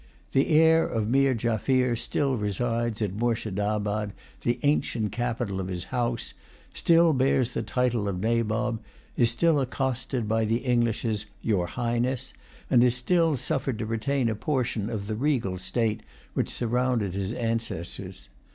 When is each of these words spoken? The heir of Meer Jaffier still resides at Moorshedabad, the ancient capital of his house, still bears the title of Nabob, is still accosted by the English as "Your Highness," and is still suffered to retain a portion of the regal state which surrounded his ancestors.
The 0.31 0.47
heir 0.49 0.83
of 0.87 1.07
Meer 1.07 1.35
Jaffier 1.35 1.95
still 1.95 2.35
resides 2.35 3.03
at 3.03 3.13
Moorshedabad, 3.13 4.13
the 4.41 4.59
ancient 4.63 5.11
capital 5.11 5.59
of 5.59 5.67
his 5.67 5.83
house, 5.93 6.33
still 6.73 7.13
bears 7.13 7.53
the 7.53 7.61
title 7.61 8.07
of 8.07 8.19
Nabob, 8.19 8.79
is 9.15 9.29
still 9.29 9.59
accosted 9.59 10.27
by 10.27 10.43
the 10.43 10.65
English 10.65 11.05
as 11.05 11.27
"Your 11.43 11.67
Highness," 11.67 12.33
and 12.67 12.83
is 12.83 12.95
still 12.95 13.37
suffered 13.37 13.77
to 13.77 13.85
retain 13.85 14.27
a 14.27 14.33
portion 14.33 14.89
of 14.89 15.05
the 15.05 15.13
regal 15.15 15.59
state 15.59 16.01
which 16.33 16.49
surrounded 16.49 17.13
his 17.13 17.31
ancestors. 17.33 18.27